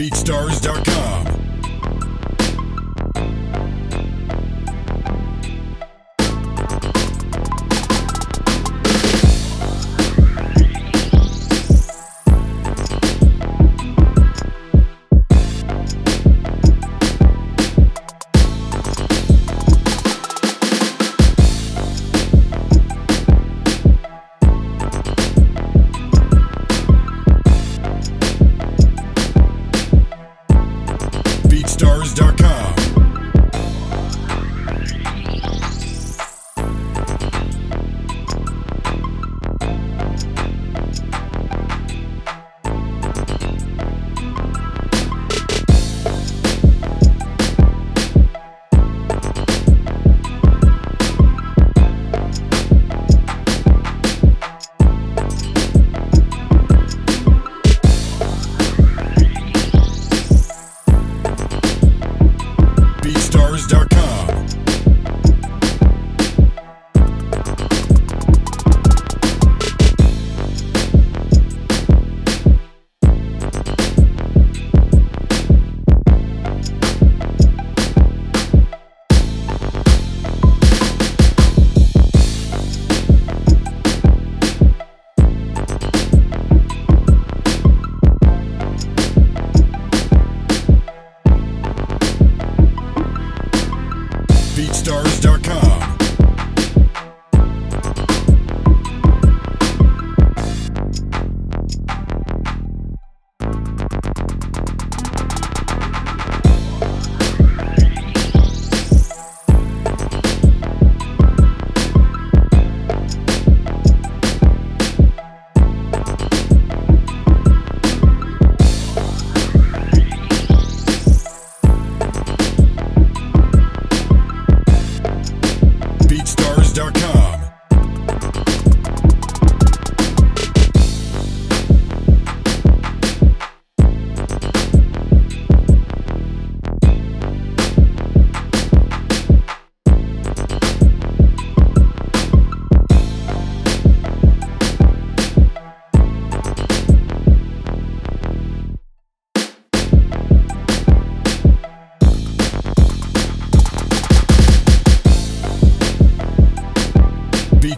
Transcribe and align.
BeatStars.com. 0.00 1.29
BeatStars.com. 63.60 63.89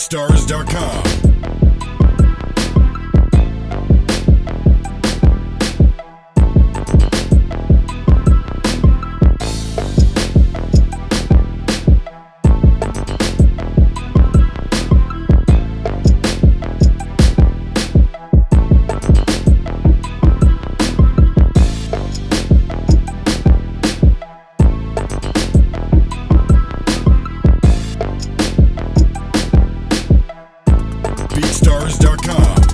BeatStars.com. 0.00 1.19
BeatStars.com. 31.40 32.69